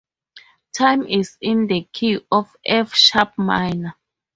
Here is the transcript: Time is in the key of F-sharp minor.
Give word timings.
Time 0.75 1.05
is 1.05 1.37
in 1.41 1.67
the 1.67 1.83
key 1.93 2.19
of 2.31 2.55
F-sharp 2.65 3.33
minor. 3.37 3.93